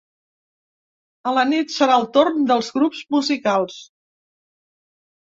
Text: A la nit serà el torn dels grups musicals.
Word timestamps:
A 1.33 1.35
la 1.35 1.43
nit 1.51 1.75
serà 1.77 1.99
el 2.03 2.09
torn 2.17 2.49
dels 2.55 2.73
grups 2.81 3.05
musicals. 3.19 3.81